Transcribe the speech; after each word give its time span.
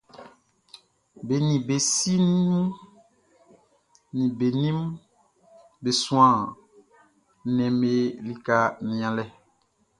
Be 1.25 1.35
nin 1.45 1.61
be 1.67 1.75
si 1.95 2.13
nin 4.17 4.27
be 4.37 4.47
nin 4.61 4.77
be 5.81 5.89
suan 6.01 6.35
nnɛnʼm 7.47 7.75
be 7.81 7.93
lika 8.27 8.57
nianlɛ. 8.87 9.23